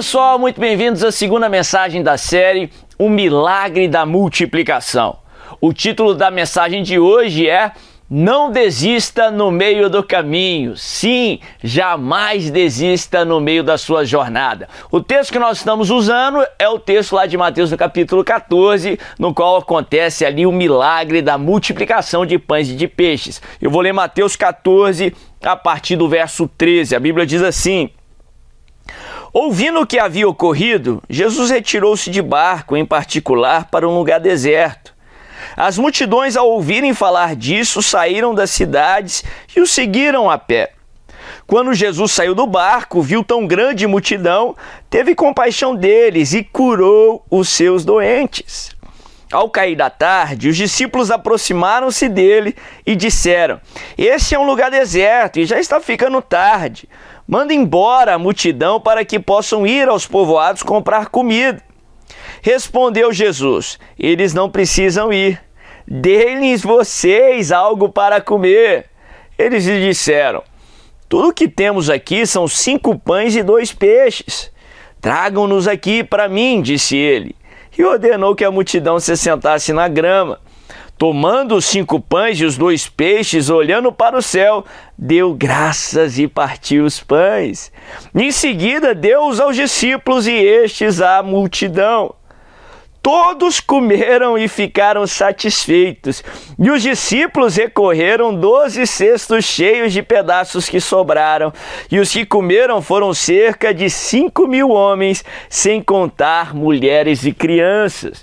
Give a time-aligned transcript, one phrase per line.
[0.00, 5.18] Pessoal, muito bem-vindos à segunda mensagem da série O Milagre da Multiplicação.
[5.60, 7.72] O título da mensagem de hoje é
[8.08, 10.74] Não desista no meio do caminho.
[10.74, 14.70] Sim, jamais desista no meio da sua jornada.
[14.90, 18.98] O texto que nós estamos usando é o texto lá de Mateus no capítulo 14,
[19.18, 23.42] no qual acontece ali o milagre da multiplicação de pães e de peixes.
[23.60, 26.96] Eu vou ler Mateus 14 a partir do verso 13.
[26.96, 27.90] A Bíblia diz assim:
[29.32, 34.92] Ouvindo o que havia ocorrido, Jesus retirou-se de barco, em particular, para um lugar deserto.
[35.56, 39.22] As multidões, ao ouvirem falar disso, saíram das cidades
[39.56, 40.72] e o seguiram a pé.
[41.46, 44.56] Quando Jesus saiu do barco, viu tão grande multidão,
[44.88, 48.74] teve compaixão deles e curou os seus doentes.
[49.32, 53.60] Ao cair da tarde, os discípulos aproximaram-se dele e disseram:
[53.96, 56.88] Este é um lugar deserto e já está ficando tarde.
[57.30, 61.62] Manda embora a multidão para que possam ir aos povoados comprar comida.
[62.42, 65.40] Respondeu Jesus: Eles não precisam ir.
[65.86, 68.86] Dê-lhes vocês algo para comer.
[69.38, 70.42] Eles lhe disseram:
[71.08, 74.50] Tudo que temos aqui são cinco pães e dois peixes.
[75.00, 77.36] Tragam-nos aqui para mim, disse ele.
[77.78, 80.40] E ordenou que a multidão se sentasse na grama.
[81.00, 84.66] Tomando os cinco pães e os dois peixes, olhando para o céu,
[84.98, 87.72] deu graças e partiu os pães.
[88.14, 92.14] Em seguida, deu-os aos discípulos e estes à multidão.
[93.02, 96.22] Todos comeram e ficaram satisfeitos.
[96.58, 101.50] E os discípulos recorreram doze cestos cheios de pedaços que sobraram.
[101.90, 108.22] E os que comeram foram cerca de cinco mil homens, sem contar mulheres e crianças.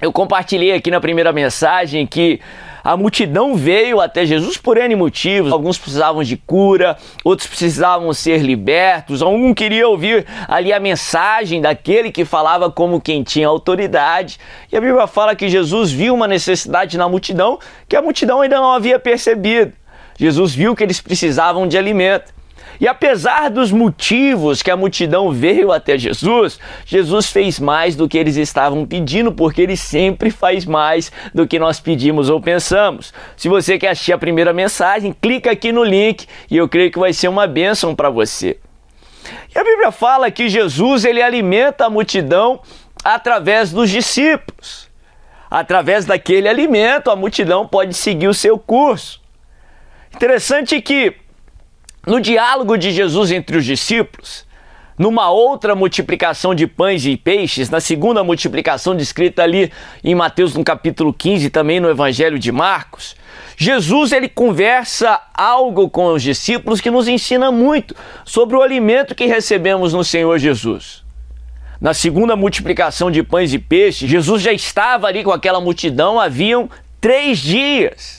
[0.00, 2.40] Eu compartilhei aqui na primeira mensagem que
[2.84, 5.52] a multidão veio até Jesus por N motivos.
[5.52, 12.12] Alguns precisavam de cura, outros precisavam ser libertos, algum queria ouvir ali a mensagem daquele
[12.12, 14.38] que falava como quem tinha autoridade.
[14.70, 17.58] E a Bíblia fala que Jesus viu uma necessidade na multidão
[17.88, 19.72] que a multidão ainda não havia percebido.
[20.16, 22.37] Jesus viu que eles precisavam de alimento.
[22.80, 28.16] E apesar dos motivos que a multidão veio até Jesus, Jesus fez mais do que
[28.16, 33.12] eles estavam pedindo, porque ele sempre faz mais do que nós pedimos ou pensamos.
[33.36, 36.98] Se você quer assistir a primeira mensagem, clica aqui no link e eu creio que
[36.98, 38.58] vai ser uma bênção para você.
[39.54, 42.60] E a Bíblia fala que Jesus ele alimenta a multidão
[43.04, 44.88] através dos discípulos.
[45.50, 49.20] Através daquele alimento, a multidão pode seguir o seu curso.
[50.14, 51.14] Interessante que
[52.06, 54.46] no diálogo de Jesus entre os discípulos,
[54.98, 59.70] numa outra multiplicação de pães e peixes, na segunda multiplicação descrita ali
[60.02, 63.14] em Mateus no capítulo 15, também no Evangelho de Marcos,
[63.56, 67.94] Jesus ele conversa algo com os discípulos que nos ensina muito
[68.24, 71.04] sobre o alimento que recebemos no Senhor Jesus.
[71.80, 76.68] Na segunda multiplicação de pães e peixes, Jesus já estava ali com aquela multidão, haviam
[77.00, 78.17] três dias.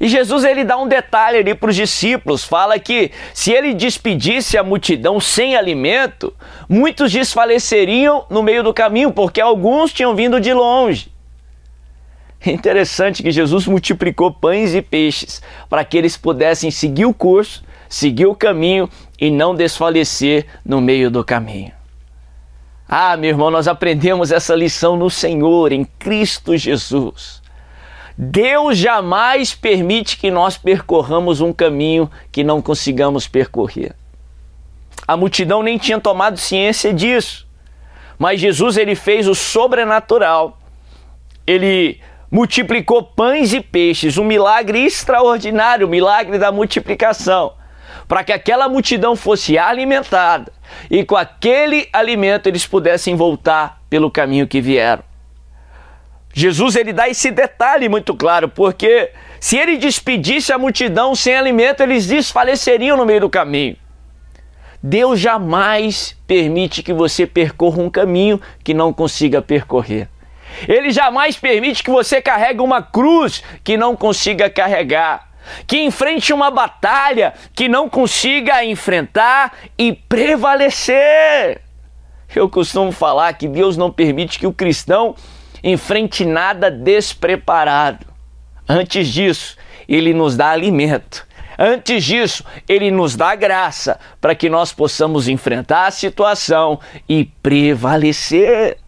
[0.00, 4.56] E Jesus ele dá um detalhe ali para os discípulos, fala que se ele despedisse
[4.56, 6.34] a multidão sem alimento,
[6.66, 11.12] muitos desfaleceriam no meio do caminho, porque alguns tinham vindo de longe.
[12.40, 17.62] É interessante que Jesus multiplicou pães e peixes para que eles pudessem seguir o curso,
[17.86, 18.88] seguir o caminho
[19.20, 21.72] e não desfalecer no meio do caminho.
[22.88, 27.39] Ah, meu irmão, nós aprendemos essa lição no Senhor, em Cristo Jesus.
[28.16, 33.94] Deus jamais permite que nós percorramos um caminho que não consigamos percorrer.
[35.06, 37.48] A multidão nem tinha tomado ciência disso.
[38.18, 40.58] Mas Jesus ele fez o sobrenatural.
[41.46, 42.00] Ele
[42.30, 47.54] multiplicou pães e peixes, um milagre extraordinário, o milagre da multiplicação,
[48.06, 50.52] para que aquela multidão fosse alimentada
[50.88, 55.09] e com aquele alimento eles pudessem voltar pelo caminho que vieram.
[56.32, 59.10] Jesus ele dá esse detalhe muito claro, porque
[59.40, 63.76] se ele despedisse a multidão sem alimento, eles desfaleceriam no meio do caminho.
[64.82, 70.08] Deus jamais permite que você percorra um caminho que não consiga percorrer.
[70.66, 75.28] Ele jamais permite que você carregue uma cruz que não consiga carregar,
[75.66, 81.60] que enfrente uma batalha que não consiga enfrentar e prevalecer.
[82.34, 85.14] Eu costumo falar que Deus não permite que o cristão
[85.62, 88.06] enfrente nada despreparado.
[88.68, 89.56] Antes disso,
[89.88, 91.26] ele nos dá alimento.
[91.58, 98.78] Antes disso, ele nos dá graça para que nós possamos enfrentar a situação e prevalecer.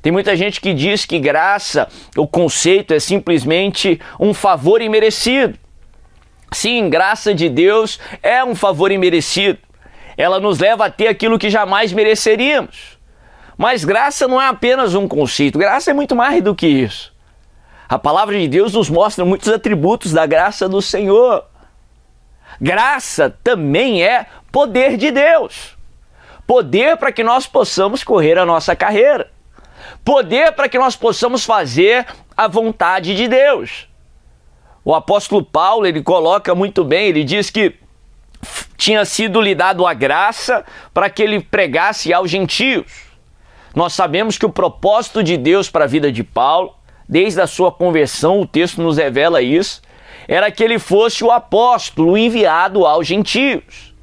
[0.00, 1.86] Tem muita gente que diz que graça,
[2.16, 5.58] o conceito é simplesmente um favor imerecido.
[6.52, 9.58] Sim, graça de Deus é um favor imerecido.
[10.16, 12.99] ela nos leva a ter aquilo que jamais mereceríamos.
[13.60, 17.12] Mas graça não é apenas um conceito, graça é muito mais do que isso.
[17.86, 21.44] A palavra de Deus nos mostra muitos atributos da graça do Senhor.
[22.58, 25.76] Graça também é poder de Deus.
[26.46, 29.30] Poder para que nós possamos correr a nossa carreira.
[30.02, 33.86] Poder para que nós possamos fazer a vontade de Deus.
[34.82, 37.74] O apóstolo Paulo, ele coloca muito bem, ele diz que
[38.78, 40.64] tinha sido lhe dado a graça
[40.94, 43.09] para que ele pregasse aos gentios.
[43.74, 46.74] Nós sabemos que o propósito de Deus para a vida de Paulo,
[47.08, 49.82] desde a sua conversão, o texto nos revela isso,
[50.26, 53.94] era que ele fosse o apóstolo enviado aos gentios.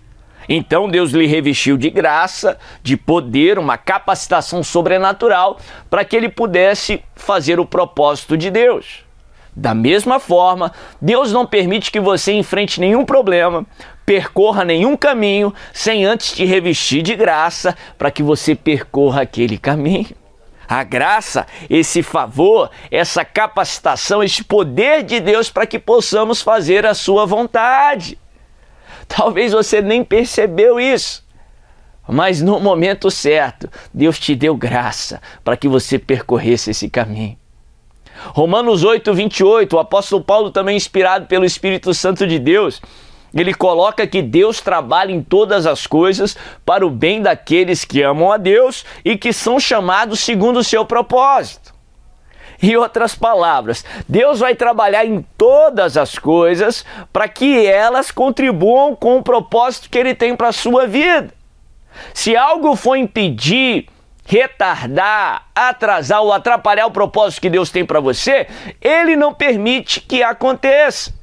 [0.50, 5.60] Então Deus lhe revestiu de graça, de poder, uma capacitação sobrenatural
[5.90, 9.06] para que ele pudesse fazer o propósito de Deus.
[9.54, 10.72] Da mesma forma,
[11.02, 13.66] Deus não permite que você enfrente nenhum problema,
[14.08, 20.16] percorra nenhum caminho sem antes te revestir de graça para que você percorra aquele caminho.
[20.66, 26.94] A graça, esse favor, essa capacitação, esse poder de Deus para que possamos fazer a
[26.94, 28.18] sua vontade.
[29.10, 31.26] Talvez você nem percebeu isso.
[32.08, 37.38] Mas no momento certo, Deus te deu graça para que você percorresse esse caminho.
[38.28, 42.82] Romanos 8, 28, o apóstolo Paulo, também inspirado pelo Espírito Santo de Deus,
[43.42, 48.32] ele coloca que Deus trabalha em todas as coisas para o bem daqueles que amam
[48.32, 51.76] a Deus e que são chamados segundo o seu propósito.
[52.62, 59.18] Em outras palavras, Deus vai trabalhar em todas as coisas para que elas contribuam com
[59.18, 61.32] o propósito que Ele tem para a sua vida.
[62.14, 63.88] Se algo for impedir
[64.28, 68.48] retardar, atrasar ou atrapalhar o propósito que Deus tem para você,
[68.82, 71.17] ele não permite que aconteça.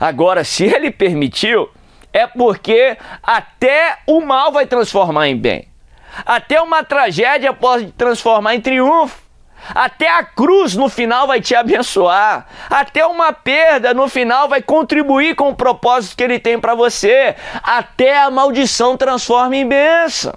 [0.00, 1.68] Agora, se ele permitiu,
[2.10, 5.68] é porque até o mal vai transformar em bem.
[6.24, 9.20] Até uma tragédia pode transformar em triunfo.
[9.74, 12.46] Até a cruz no final vai te abençoar.
[12.68, 17.36] Até uma perda no final vai contribuir com o propósito que ele tem para você.
[17.62, 20.32] Até a maldição transforma em bênção.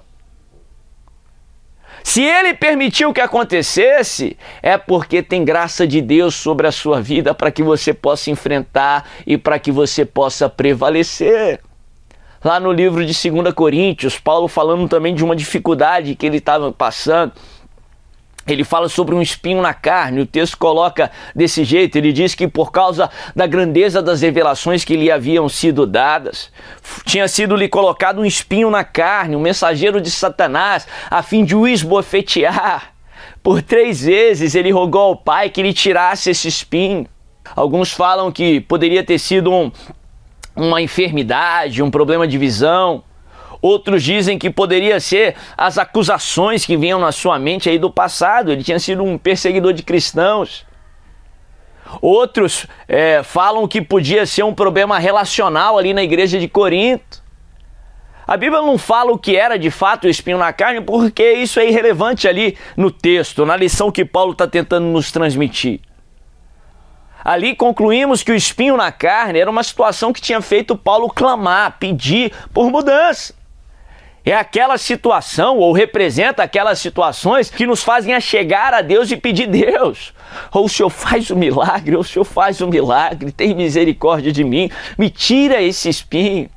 [2.04, 7.34] Se ele permitiu que acontecesse, é porque tem graça de Deus sobre a sua vida
[7.34, 11.60] para que você possa enfrentar e para que você possa prevalecer.
[12.44, 16.70] Lá no livro de 2 Coríntios, Paulo falando também de uma dificuldade que ele estava
[16.70, 17.32] passando
[18.46, 22.46] ele fala sobre um espinho na carne, o texto coloca desse jeito, ele diz que
[22.46, 26.50] por causa da grandeza das revelações que lhe haviam sido dadas,
[27.04, 31.56] tinha sido lhe colocado um espinho na carne, um mensageiro de Satanás, a fim de
[31.56, 32.92] o esbofetear.
[33.42, 37.06] Por três vezes ele rogou ao pai que lhe tirasse esse espinho.
[37.54, 39.70] Alguns falam que poderia ter sido um,
[40.56, 43.02] uma enfermidade, um problema de visão.
[43.64, 48.52] Outros dizem que poderia ser as acusações que vinham na sua mente aí do passado.
[48.52, 50.66] Ele tinha sido um perseguidor de cristãos.
[52.02, 57.22] Outros é, falam que podia ser um problema relacional ali na igreja de Corinto.
[58.26, 61.58] A Bíblia não fala o que era de fato o espinho na carne, porque isso
[61.58, 65.80] é irrelevante ali no texto, na lição que Paulo está tentando nos transmitir.
[67.24, 71.78] Ali concluímos que o espinho na carne era uma situação que tinha feito Paulo clamar,
[71.78, 73.42] pedir por mudança.
[74.24, 79.18] É aquela situação, ou representa aquelas situações que nos fazem a chegar a Deus e
[79.18, 80.14] pedir Deus.
[80.50, 83.54] Ou o Senhor faz o um milagre, ou o Senhor faz o um milagre, tem
[83.54, 86.48] misericórdia de mim, me tira esse espinho.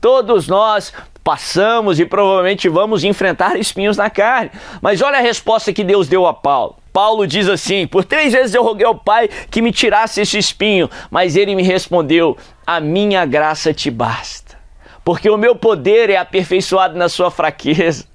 [0.00, 4.50] Todos nós passamos e provavelmente vamos enfrentar espinhos na carne.
[4.80, 6.74] Mas olha a resposta que Deus deu a Paulo.
[6.92, 10.90] Paulo diz assim: Por três vezes eu roguei ao Pai que me tirasse esse espinho,
[11.08, 14.51] mas ele me respondeu: A minha graça te basta
[15.04, 18.06] porque o meu poder é aperfeiçoado na sua fraqueza.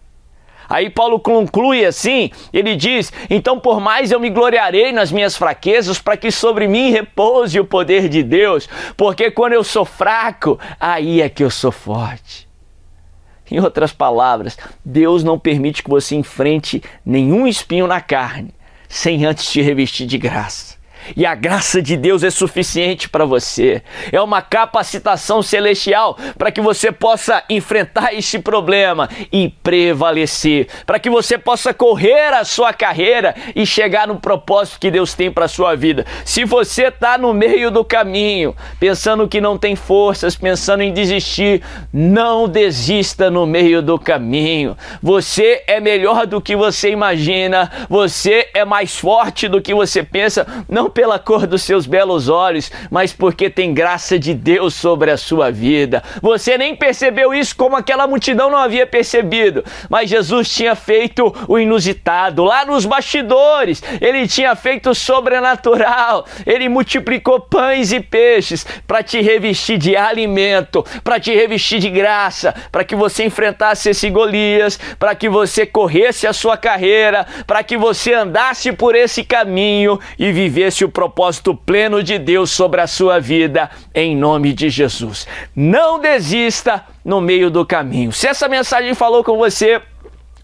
[0.70, 6.00] Aí Paulo conclui assim: ele diz: Então, por mais eu me gloriarei nas minhas fraquezas,
[6.00, 11.22] para que sobre mim repouse o poder de Deus, porque quando eu sou fraco, aí
[11.22, 12.48] é que eu sou forte.
[13.50, 18.54] Em outras palavras, Deus não permite que você enfrente nenhum espinho na carne
[18.90, 20.77] sem antes te revestir de graça.
[21.16, 23.82] E a graça de Deus é suficiente para você.
[24.12, 31.10] É uma capacitação celestial para que você possa enfrentar este problema e prevalecer, para que
[31.10, 35.76] você possa correr a sua carreira e chegar no propósito que Deus tem para sua
[35.76, 36.06] vida.
[36.26, 41.62] Se você está no meio do caminho, pensando que não tem forças, pensando em desistir,
[41.92, 44.78] não desista no meio do caminho.
[45.02, 50.46] Você é melhor do que você imagina, você é mais forte do que você pensa.
[50.68, 55.16] Não pela cor dos seus belos olhos, mas porque tem graça de Deus sobre a
[55.16, 56.02] sua vida.
[56.24, 61.60] Você nem percebeu isso como aquela multidão não havia percebido, mas Jesus tinha feito o
[61.60, 63.84] inusitado lá nos bastidores.
[64.02, 66.26] Ele tinha feito o sobrenatural.
[66.44, 72.56] Ele multiplicou pães e peixes para te revestir de alimento, para te revestir de graça,
[72.72, 77.78] para que você enfrentasse esse Golias, para que você corresse a sua carreira, para que
[77.78, 83.20] você andasse por esse caminho e vivesse o propósito pleno de Deus sobre a sua
[83.20, 85.28] vida, em nome de Jesus.
[85.56, 88.12] Não desista no meio do caminho.
[88.12, 89.82] Se essa mensagem falou com você,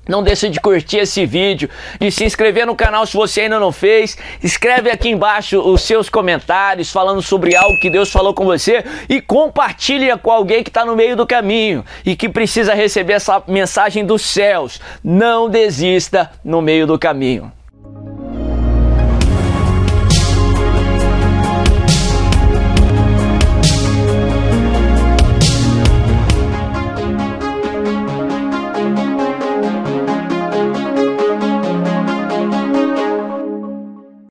[0.07, 3.71] não deixe de curtir esse vídeo, de se inscrever no canal se você ainda não
[3.71, 4.17] fez.
[4.43, 9.21] Escreve aqui embaixo os seus comentários falando sobre algo que Deus falou com você e
[9.21, 14.05] compartilha com alguém que está no meio do caminho e que precisa receber essa mensagem
[14.05, 14.81] dos céus.
[15.01, 17.49] Não desista no meio do caminho.